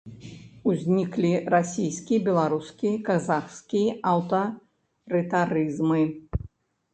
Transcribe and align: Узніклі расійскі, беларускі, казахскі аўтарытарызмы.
Узніклі 0.69 1.33
расійскі, 1.53 2.17
беларускі, 2.27 2.89
казахскі 3.09 3.83
аўтарытарызмы. 4.13 6.01